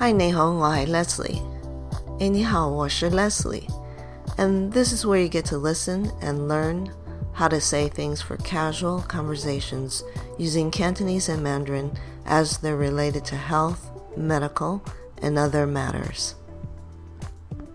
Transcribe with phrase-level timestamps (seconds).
[0.00, 1.40] Hi，你好，我系 Leslie。
[2.18, 6.90] 诶，你好，我是 Leslie。And this is where you get to listen and learn
[7.34, 10.02] how to say things for casual conversations
[10.38, 11.90] using Cantonese and Mandarin
[12.26, 14.80] as they're related to health, medical,
[15.22, 16.34] and other matters.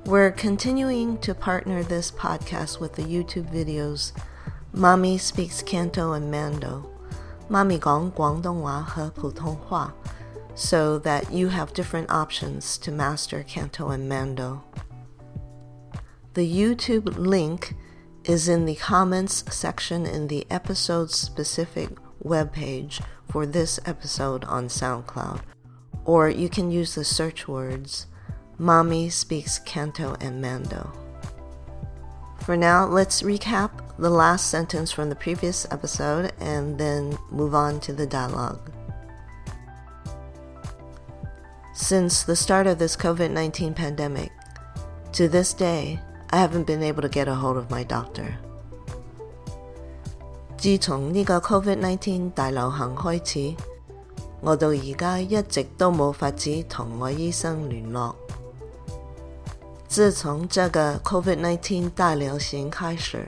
[0.06, 4.12] We're continuing to partner this podcast with the YouTube videos
[4.74, 6.90] Mommy Speaks Canto and Mando,
[7.50, 9.94] Mommy 讲广东话和普通话
[10.57, 14.65] so that you have different options to master Canto and Mando.
[16.35, 17.75] The YouTube link
[18.25, 21.91] is in the comments section in the episode specific
[22.25, 25.43] webpage for this episode on SoundCloud,
[26.05, 28.07] or you can use the search words
[28.59, 30.91] Mommy Speaks Canto and Mando.
[32.41, 37.81] For now, let's recap the last sentence from the previous episode and then move on
[37.81, 38.71] to the dialogue.
[41.86, 44.32] Since the start of this COVID 19 pandemic,
[45.14, 48.34] to this day, I haven't been able to get a hold of my doctor.
[50.58, 53.56] 自从呢个 COVID-19 大流行开始，
[54.42, 58.14] 我到而家一直都冇法子同我医生联络。
[59.88, 63.28] 自从这个 COVID-19 大流行开始，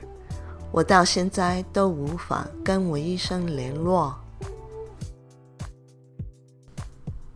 [0.72, 4.14] 我到现在都无法跟我医生联络。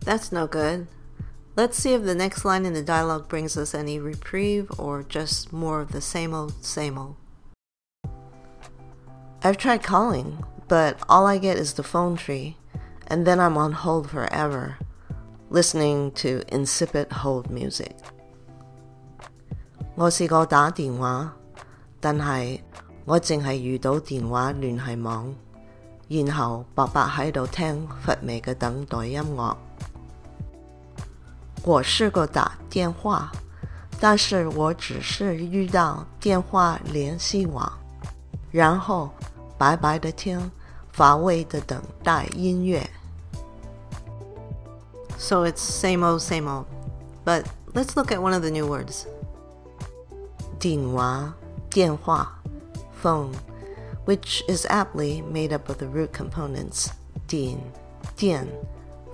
[0.04, 0.86] That's no good.
[1.56, 5.52] Let's see if the next line in the dialogue brings us any reprieve or just
[5.52, 7.16] more of the same old, same old.
[9.42, 12.56] I've tried calling, but all I get is the phone tree,
[13.08, 14.78] and then I'm on hold forever,
[15.50, 17.96] listening to insipid hold music.
[19.96, 21.32] 我试过打电话，
[22.00, 22.60] 但系
[23.04, 25.34] 我净系遇到电话联系网，
[26.06, 29.56] 然后白白喺度听乏味嘅等待音乐。
[31.64, 33.32] 我试过打电话，
[34.00, 37.70] 但是我只是遇到电话联系网，
[38.50, 39.10] 然后
[39.56, 40.50] 白白的听，
[40.92, 42.88] 乏味的等待音乐。
[45.18, 46.66] So it's same old, same old.
[47.24, 47.44] But
[47.74, 49.04] let's look at one of the new words.
[50.60, 51.34] 电话，
[51.70, 52.40] 电话,
[53.02, 53.32] phone,
[54.06, 56.88] which is aptly made up of the root components
[57.26, 57.58] 电,
[58.16, 58.46] 电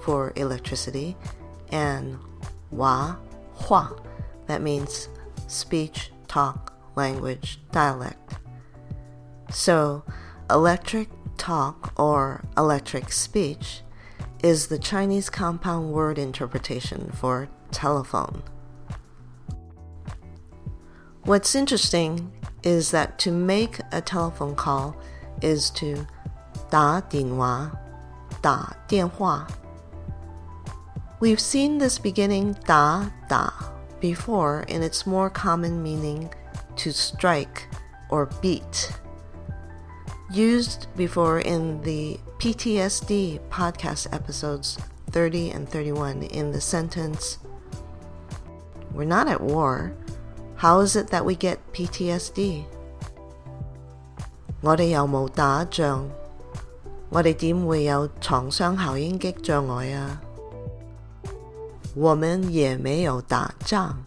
[0.04, 1.16] for electricity
[1.70, 2.16] and
[2.70, 3.16] Wa,
[3.54, 3.92] Hua.
[4.46, 5.08] That means
[5.46, 8.34] speech, talk, language, dialect.
[9.50, 10.04] So,
[10.50, 13.82] electric talk or electric speech
[14.42, 18.42] is the Chinese compound word interpretation for telephone.
[21.22, 24.96] What's interesting is that to make a telephone call
[25.40, 26.06] is to
[26.70, 27.70] 打电话,
[28.42, 29.46] 打电话
[31.20, 33.50] We've seen this beginning da da
[34.00, 36.28] before in its more common meaning
[36.76, 37.68] to strike
[38.10, 38.92] or beat.
[40.30, 44.76] Used before in the PTSD podcast episodes
[45.12, 47.38] 30 and 31 in the sentence,
[48.92, 49.92] We're not at war.
[50.56, 52.64] How is it that we get PTSD?
[54.60, 56.08] 我哋有冇打仗？
[57.10, 60.20] 我哋点会有创伤后应激障碍啊？
[61.98, 64.04] 我们也没有打仗，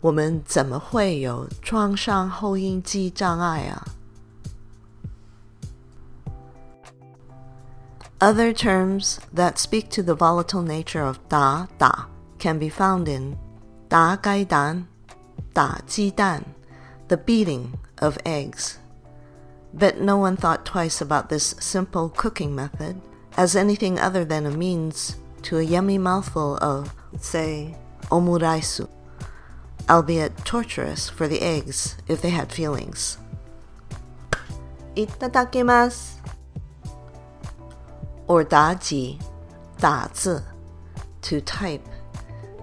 [0.00, 3.84] 我们怎么会有创伤后应激障碍啊？
[8.18, 12.06] Other terms that speak to the volatile nature of 打打
[12.38, 13.36] can be found in
[13.88, 14.86] 打鸡蛋、
[15.54, 16.42] 打鸡蛋,
[17.08, 17.68] the beating
[18.00, 18.74] of eggs.
[19.72, 22.96] But no one thought twice about this simple cooking method
[23.36, 25.12] as anything other than a means
[25.45, 27.75] to a yummy mouthful of, say,
[28.05, 28.89] omuraisu,
[29.87, 33.19] albeit torturous for the eggs if they had feelings.
[34.95, 36.13] Itadakimasu.
[38.27, 39.21] Or daji,
[39.77, 40.43] dazi,
[41.21, 41.87] to type.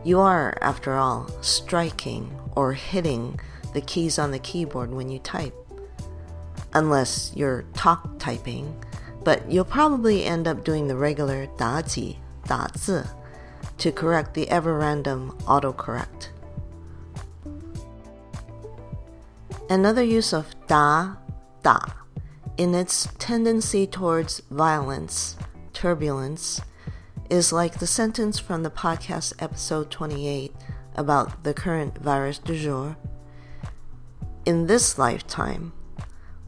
[0.05, 3.39] You are, after all, striking or hitting
[3.75, 5.55] the keys on the keyboard when you type.
[6.75, 8.75] Unless you're talk typing,
[9.23, 12.17] but you'll probably end up doing the regular daji
[12.53, 13.07] 打字
[13.79, 16.29] to correct the ever random autocorrect.
[19.71, 21.17] Another use of da
[21.63, 21.79] da
[22.59, 25.35] in its tendency towards violence,
[25.73, 26.61] turbulence,
[27.31, 30.53] is like the sentence from the podcast episode 28
[30.95, 32.99] about the current virus du jour.
[34.45, 35.73] In this lifetime,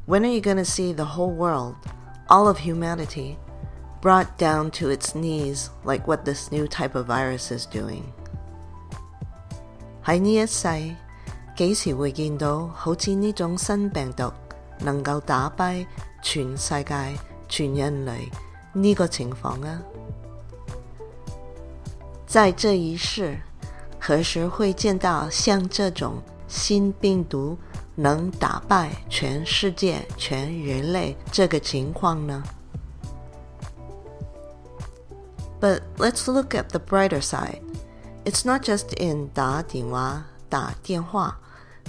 [0.05, 1.77] when are you going to see the whole world,
[2.29, 3.39] all of humanity,
[4.04, 8.04] brought down to its knees like what this new type of virus is doing,
[10.06, 10.96] 喺呢一世，
[11.58, 14.32] 几时会见到好似呢种新病毒
[14.80, 15.86] 能够打败
[16.22, 17.18] 全世界、
[17.48, 18.30] 全人类
[18.74, 19.82] 呢个情况啊？
[22.26, 23.38] 在这一世，
[24.00, 26.14] 何时会见到像这种
[26.48, 27.58] 新病毒
[27.96, 32.42] 能打败全世界、全人类这个情况呢
[35.64, 37.62] ？But let's look at the brighter side.
[38.26, 41.38] It's not just in 打电话、打电话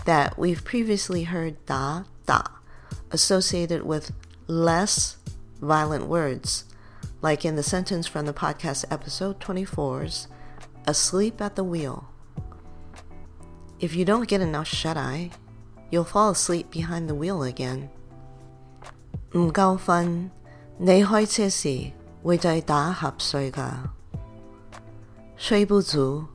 [0.05, 2.44] that we've previously heard 打打
[3.11, 4.12] associated with
[4.47, 5.17] less
[5.61, 6.65] violent words,
[7.21, 10.27] like in the sentence from the podcast episode 24's
[10.87, 12.05] asleep at the wheel.
[13.79, 15.31] If you don't get enough shut eye,
[15.91, 17.88] you'll fall asleep behind the wheel again.
[19.32, 20.31] 唔够瞓，
[20.79, 21.93] 你开车时
[22.25, 23.71] 会再打瞌睡㗎。
[25.37, 26.27] 睡不足，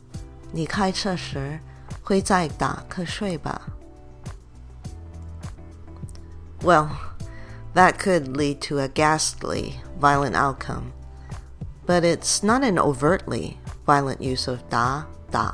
[0.52, 1.60] 你开车时
[2.04, 3.62] 会再打瞌睡吧。
[6.62, 6.90] Well,
[7.76, 10.94] that could lead to a ghastly, violent outcome,
[11.86, 15.54] but it's not an overtly violent use of da, da.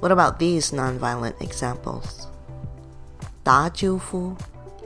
[0.00, 2.26] What about these nonviolent examples?
[3.44, 4.34] 打招呼,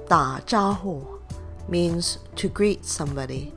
[0.06, 1.11] 打招呼
[1.68, 3.52] means to greet somebody,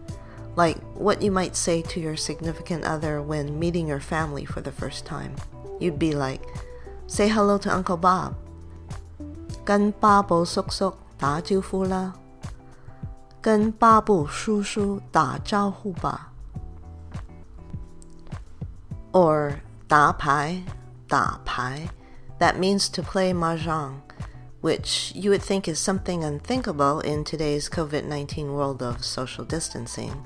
[0.55, 4.71] like what you might say to your significant other when meeting your family for the
[4.71, 5.35] first time.
[5.79, 6.43] You'd be like,
[7.07, 8.35] say hello to Uncle Bob.
[9.63, 12.13] 跟巴布叔叔打招呼啦。
[13.41, 16.31] 跟巴布叔叔打招呼吧。
[19.13, 19.55] Or
[19.87, 20.63] 打牌
[21.07, 21.89] 打牌,
[22.39, 23.95] that means to play mahjong,
[24.61, 30.23] which you would think is something unthinkable in today's COVID 19 world of social distancing.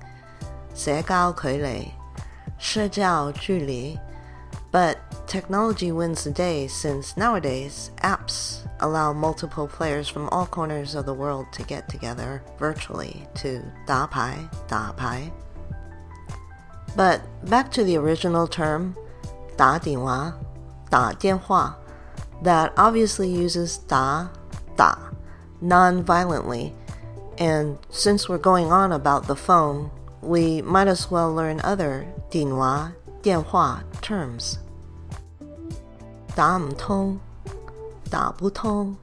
[0.73, 1.91] 社交距离,
[2.57, 3.97] 社交距离,
[4.71, 11.05] but technology wins the day since nowadays apps allow multiple players from all corners of
[11.05, 14.37] the world to get together virtually to 打牌,
[14.67, 15.31] 打牌.
[16.95, 18.95] But back to the original term,
[19.57, 20.33] 打电话
[20.89, 21.77] 打电话
[22.41, 24.29] that obviously uses 打
[24.75, 24.97] 打
[25.61, 26.73] non-violently.
[27.37, 29.91] And since we're going on about the phone,
[30.21, 34.57] we might as well learn other 电话电话 terms.
[36.35, 37.19] 打唔通
[38.09, 38.97] 打不通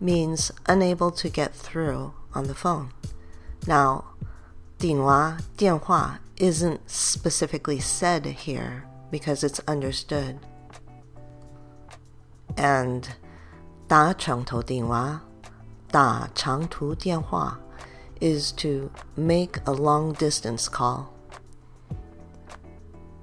[0.00, 2.88] means unable to get through on the phone.
[3.66, 4.04] Now,
[4.78, 10.40] 电话电话 isn't specifically said here because it's understood
[12.56, 13.04] and
[13.88, 15.20] 打长途电话,
[15.90, 17.58] 打长途电话
[18.20, 21.06] is to make a long distance call.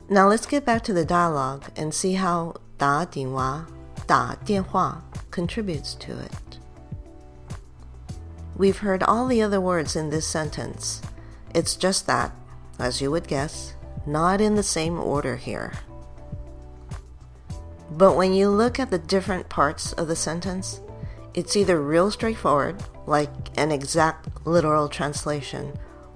[0.10, 3.66] Now let's get back to the dialogue and see how 打电话,
[4.08, 6.60] 打电话 contributes to it.
[8.58, 11.02] We've heard all the other words in this sentence.
[11.54, 12.32] It's just that,
[12.78, 13.74] as you would guess,
[14.06, 15.74] not in the same order here.
[17.94, 20.80] But when you look at the different parts of the sentence,
[21.34, 22.76] it's either real straightforward,
[23.08, 25.74] like an exact literal translation,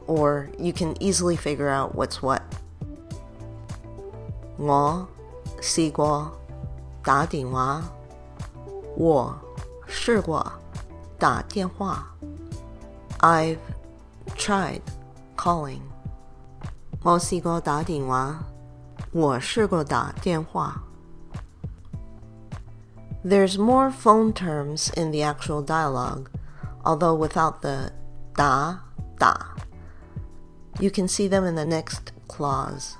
[0.07, 2.41] or you can easily figure out what's what.
[4.57, 5.07] 我
[5.61, 6.31] 试过
[7.03, 7.83] 打电话，
[8.95, 9.35] 我
[9.87, 10.53] 试过
[11.17, 12.05] 打电话。
[13.19, 13.57] I've
[14.37, 14.81] tried
[15.35, 15.81] calling.
[17.01, 18.43] 我试过打电话，
[19.11, 20.83] 我试过打电话。
[23.27, 26.29] there's more phone terms in the actual dialogue,
[26.83, 27.91] although without the
[28.35, 28.79] da,
[29.17, 29.35] da.
[30.79, 32.97] You can see them in the next clause.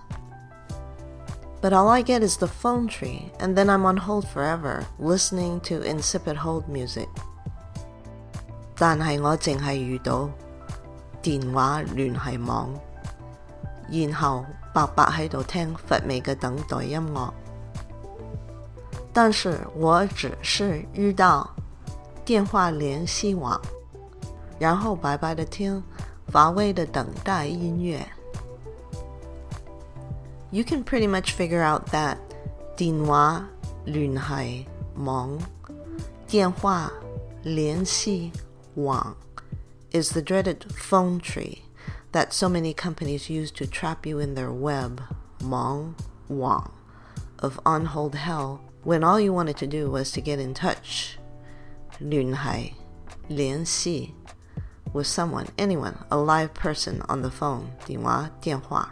[1.62, 5.62] But all I get is the phone tree, and then I'm on hold forever, listening
[5.62, 7.10] to insipid hold music.
[8.76, 10.30] 但系我净系遇到
[11.22, 12.80] 电话联系网，
[13.90, 17.32] 然后白白喺度听乏味嘅等待音乐。
[19.18, 21.50] 但是我只是遇到
[22.26, 23.62] 电话联系网，
[24.60, 25.84] 然后白白的听
[26.28, 28.00] 乏味的等待音乐。
[30.52, 32.18] You can pretty much figure out that
[32.78, 33.46] 电话
[33.86, 34.66] 联系
[34.96, 35.40] 网，
[36.28, 36.92] 电话
[37.44, 38.32] 联系
[38.76, 39.16] 网
[39.92, 41.60] is the dreaded phone tree
[42.12, 45.00] that so many companies use to trap you in their web
[45.42, 45.94] 网
[46.28, 46.72] 网
[47.40, 51.18] of on-hold hell when all you wanted to do was to get in touch,
[52.00, 52.74] 联系,
[53.30, 54.12] 联系
[54.92, 58.90] with someone, anyone, a live person on the phone, 电话,电话.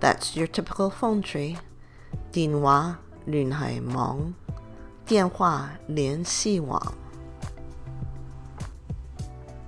[0.00, 1.58] That's your typical phone tree.
[2.32, 4.34] 电话 联系网，
[5.06, 6.94] 电话联系网。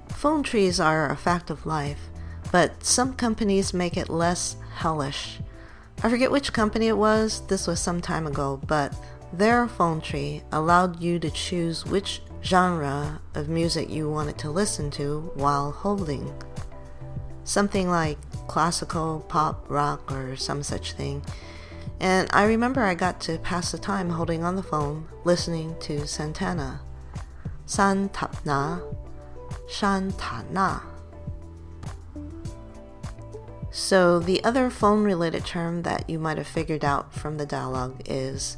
[0.09, 2.11] Phone trees are a fact of life,
[2.51, 5.41] but some companies make it less hellish.
[6.03, 8.93] I forget which company it was, this was some time ago, but
[9.34, 14.92] their phone tree allowed you to choose which genre of music you wanted to listen
[14.92, 16.34] to while holding.
[17.44, 21.24] Something like classical, pop, rock, or some such thing.
[22.00, 26.08] And I remember I got to pass the time holding on the phone, listening to
[26.08, 26.82] Santana.
[27.66, 28.82] Santana.
[29.68, 30.82] Shantana.
[33.74, 38.02] So, the other phone related term that you might have figured out from the dialogue
[38.06, 38.58] is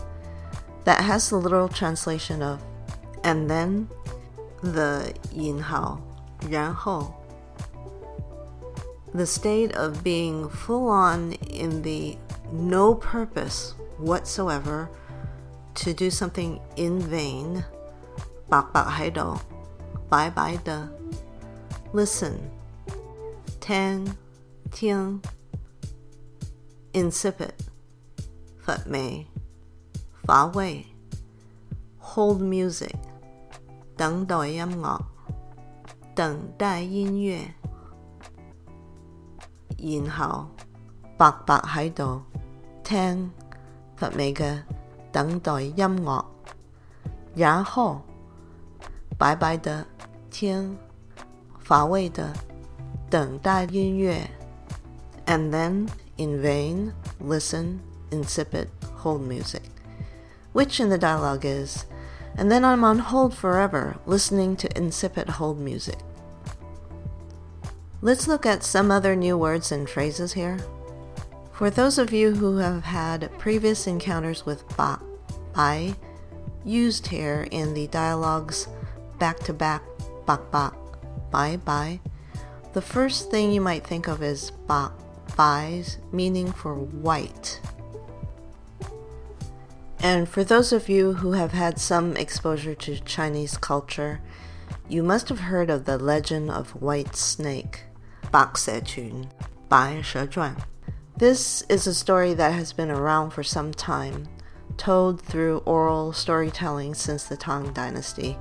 [0.83, 2.61] that has the literal translation of
[3.23, 3.87] and then
[4.63, 6.01] the yin hao,
[6.43, 7.13] ran hou.
[9.13, 12.17] The state of being full on in the
[12.51, 14.89] no purpose whatsoever
[15.75, 17.65] to do something in vain,
[18.49, 20.59] bye bye.
[21.93, 22.49] Listen,
[23.59, 24.17] ten,
[24.71, 25.21] tian
[26.93, 27.53] insipid,
[28.59, 29.30] fat mei.
[30.23, 30.85] 乏味
[31.99, 32.95] hold music
[33.95, 34.99] 等待音樂
[36.15, 37.47] 等待音樂
[39.77, 40.47] 然後
[41.17, 42.21] 白白喺度
[42.83, 43.31] 聽
[43.95, 44.61] 乏味嘅
[45.11, 46.25] 等待音樂
[47.35, 48.01] 然後
[49.17, 49.85] 白白的
[50.29, 50.77] 聽
[51.59, 52.33] 乏味的
[53.09, 54.25] 等待音樂
[55.25, 55.87] ，and then
[56.17, 59.61] in vain listen insipid hold music,
[60.53, 61.85] which in the dialogue is,
[62.37, 65.99] and then I'm on hold forever listening to insipid hold music.
[68.01, 70.57] Let's look at some other new words and phrases here.
[71.51, 74.99] For those of you who have had previous encounters with ba,
[75.53, 75.93] bai,
[76.65, 78.67] used here in the dialogues
[79.19, 79.83] back to back,
[80.25, 80.73] bak bak,
[81.29, 81.99] bye bye,
[82.73, 84.91] the first thing you might think of is bak,
[85.37, 87.59] bai's meaning for white.
[90.03, 94.19] And for those of you who have had some exposure to Chinese culture,
[94.89, 97.83] you must have heard of the legend of White Snake,
[98.31, 99.29] Bak Se Chun,
[99.69, 100.63] Bai She Zhuan.
[101.17, 104.27] This is a story that has been around for some time,
[104.75, 108.39] told through oral storytelling since the Tang Dynasty,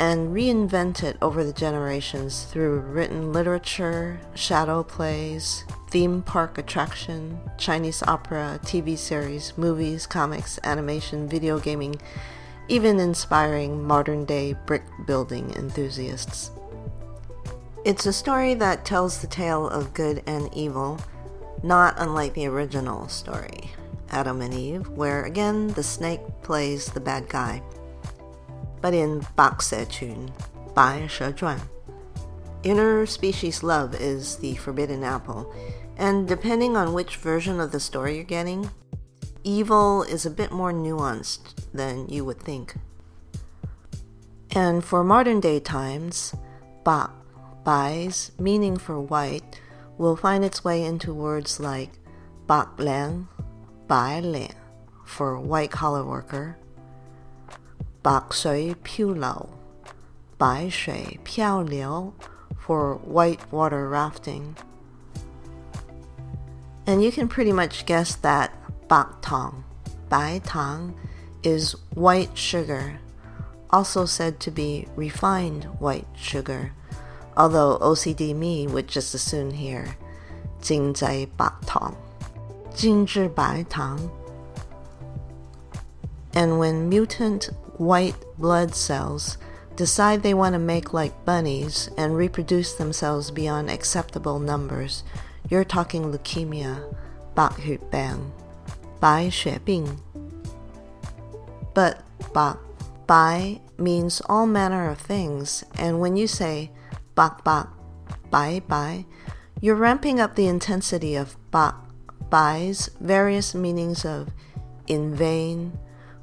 [0.00, 8.58] and reinvented over the generations through written literature, shadow plays, theme park attraction, Chinese opera,
[8.62, 12.00] TV series, movies, comics, animation, video gaming,
[12.66, 16.50] even inspiring modern day brick building enthusiasts.
[17.84, 20.98] It's a story that tells the tale of good and evil,
[21.62, 23.70] not unlike the original story,
[24.10, 27.62] Adam and Eve, where again the snake plays the bad guy
[28.80, 30.32] but in Bak Se Chun,
[30.74, 31.60] Bai She Zhuan.
[32.62, 35.52] Interspecies love is the forbidden apple,
[35.96, 38.70] and depending on which version of the story you're getting,
[39.44, 42.74] evil is a bit more nuanced than you would think.
[44.52, 46.34] And for modern day times,
[46.84, 47.10] Ba,
[47.64, 49.60] Bai's meaning for white
[49.96, 51.90] will find its way into words like
[52.46, 53.28] Bak Liang,
[53.86, 54.54] Bai Liang
[55.04, 56.56] for white collar worker,
[58.01, 59.49] 白水漂流，
[60.37, 62.13] 白水漂流
[62.59, 64.55] for white water rafting.
[66.85, 68.49] And you can pretty much guess that
[68.87, 69.63] bak tang,
[70.09, 70.93] bai tang,
[71.43, 72.99] is white sugar,
[73.71, 76.71] also said to be refined white sugar,
[77.35, 79.95] although OCD me would just as soon hear
[80.61, 81.93] 精在白糖,
[82.73, 83.99] 精致白糖.
[86.33, 87.49] And when mutant
[87.79, 89.37] white blood cells
[89.75, 95.03] decide they want to make like bunnies and reproduce themselves beyond acceptable numbers,
[95.49, 96.81] you're talking leukemia,
[97.35, 98.31] 白血病,
[98.99, 99.85] 白血病.
[101.73, 101.97] But
[102.33, 102.57] 白,
[103.05, 106.71] 白 means all manner of things, and when you say
[107.13, 107.67] 白白,
[108.31, 109.05] 白白,
[109.61, 111.73] you're ramping up the intensity of 白,
[112.29, 114.29] bai's various meanings of
[114.87, 115.73] in vain,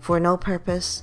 [0.01, 1.03] for no purpose,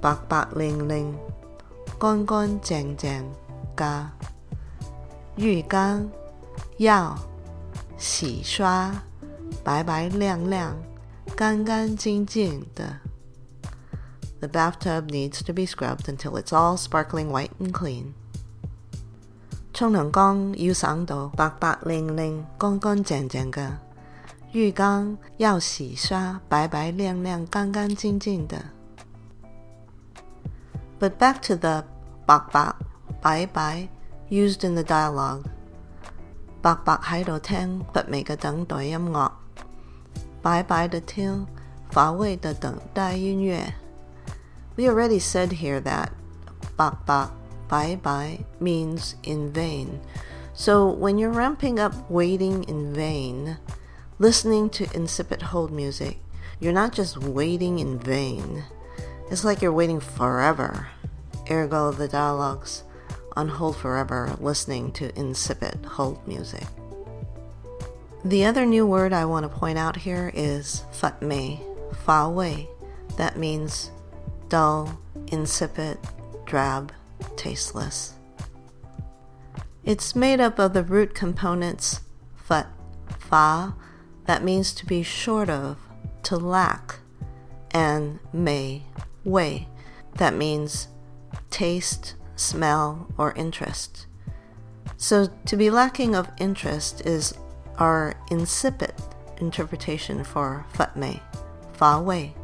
[0.00, 1.14] 白白令令、
[1.98, 3.22] 乾乾淨淨
[3.76, 4.06] 㗎。
[5.36, 6.10] 浴缸
[6.78, 7.16] 要
[7.98, 9.02] 洗刷
[9.62, 10.74] 白白亮亮、
[11.36, 12.98] 干干净净的。
[14.40, 18.14] The bathtub needs to be scrubbed until it's all sparkling white and clean.
[19.74, 23.70] 沖涼缸要省到白白令令、乾乾淨淨嘅。
[24.52, 28.79] 浴缸要洗刷白白亮亮、干干净净的。
[30.99, 31.83] But back to the
[32.25, 32.75] 白白、
[33.21, 33.87] 白白
[34.29, 35.43] used in the dialogue.
[36.61, 39.31] 白白喺度听不美嘅等待音乐，
[40.41, 41.45] 白白的听
[41.91, 43.73] 乏味的等待音乐。
[44.75, 46.09] We already said here that
[46.75, 47.29] 白白
[47.67, 49.99] 白白 means in vain.
[50.53, 53.57] So when you're ramping up waiting in vain,
[54.19, 56.17] listening to insipid hold music,
[56.59, 58.63] you're not just waiting in vain.
[59.30, 60.88] It's like you're waiting forever.
[61.48, 62.82] Ergo the dialogues
[63.36, 66.64] on hold forever listening to insipid hold music.
[68.24, 71.60] The other new word I want to point out here is fat mei,
[72.04, 72.68] fa wei.
[73.16, 73.90] That means
[74.48, 75.98] dull, insipid,
[76.44, 76.92] drab,
[77.36, 78.14] tasteless.
[79.84, 82.00] It's made up of the root components
[82.34, 82.66] fat,
[83.18, 83.74] fa,
[84.26, 85.78] that means to be short of,
[86.24, 86.98] to lack,
[87.70, 88.82] and mei,
[89.24, 89.68] wei,
[90.16, 90.88] that means
[91.50, 94.06] taste, smell, or interest.
[94.96, 97.34] So to be lacking of interest is
[97.78, 98.94] our insipid
[99.38, 101.20] interpretation for fat mei,
[101.72, 102.34] fa wei.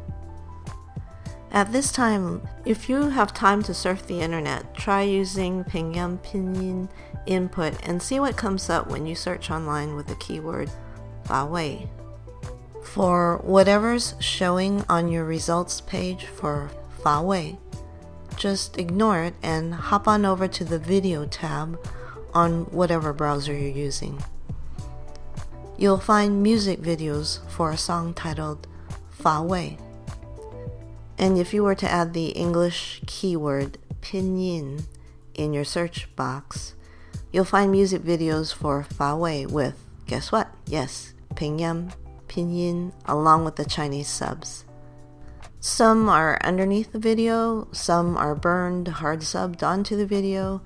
[1.51, 6.89] At this time, if you have time to surf the internet, try using Pinyin Pinyin
[7.25, 10.69] input and see what comes up when you search online with the keyword
[11.23, 11.89] Fa Wei.
[12.93, 16.71] For whatever's showing on your results page for
[17.03, 17.59] Fa Wei,
[18.37, 21.79] just ignore it and hop on over to the video tab
[22.33, 24.23] on whatever browser you're using.
[25.77, 28.65] You'll find music videos for a song titled
[29.11, 29.77] Fa Wei.
[31.19, 34.83] And if you were to add the English keyword pinyin
[35.35, 36.73] in your search box,
[37.31, 40.49] you'll find music videos for Fa Wei with, guess what?
[40.65, 41.93] Yes, Pinyin,
[42.37, 44.63] Along with the Chinese subs.
[45.59, 50.61] Some are underneath the video, some are burned, hard subbed onto the video.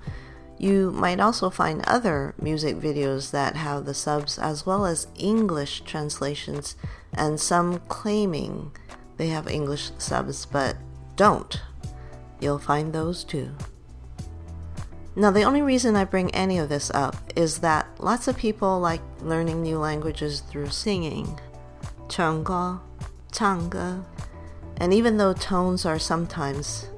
[0.58, 5.80] You might also find other music videos that have the subs as well as English
[5.86, 6.76] translations,
[7.14, 8.72] and some claiming
[9.16, 10.76] they have English subs but
[11.16, 11.58] don't.
[12.38, 13.50] You'll find those too.
[15.16, 18.78] Now, the only reason I bring any of this up is that lots of people
[18.78, 21.40] like learning new languages through singing.
[22.12, 22.78] 唱歌,
[23.32, 24.04] changa,
[24.76, 26.90] and even though tones are sometimes,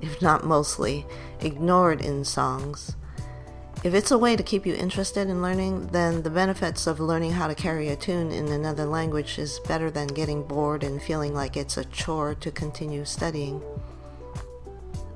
[0.00, 1.04] if not mostly,
[1.40, 2.96] ignored in songs,
[3.82, 7.32] if it's a way to keep you interested in learning, then the benefits of learning
[7.32, 11.34] how to carry a tune in another language is better than getting bored and feeling
[11.34, 13.60] like it's a chore to continue studying.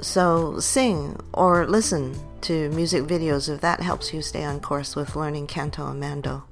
[0.02, 5.16] So, sing or listen to music videos if that helps you stay on course with
[5.16, 6.44] learning Canto and Mando.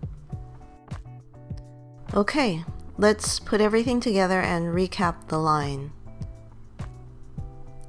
[2.15, 2.65] Okay,
[2.98, 5.92] let's put everything together and recap the line.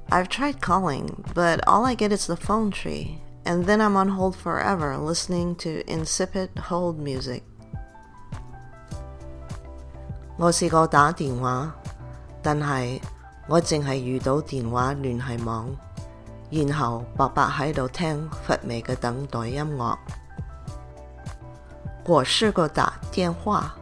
[0.09, 4.09] I've tried calling, but all I get is the phone tree, and then I'm on
[4.09, 7.43] hold forever listening to insipid hold music.
[10.37, 11.73] 我试过打电话，
[12.41, 13.01] 但系
[13.47, 15.75] 我净系遇到电话联系网，
[16.49, 19.97] 然后白白喺度听乏味嘅等待音乐。
[22.05, 23.75] 我试过打电话。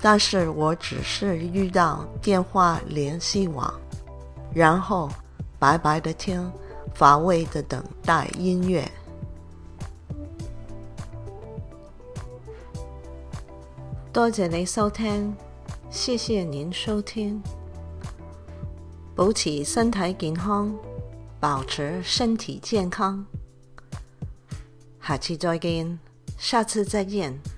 [0.00, 3.74] 但是我只是遇到電話聯繫網，
[4.54, 5.10] 然後
[5.58, 6.50] 白白的聽，
[6.94, 8.86] 乏味的等待音樂。
[14.12, 15.36] 多謝你收聽，
[15.90, 17.42] 謝謝您收聽，
[19.16, 20.72] 保持身體健康，
[21.40, 23.26] 保持身體健康，
[25.00, 25.98] 下次再見，
[26.36, 27.57] 下次再見。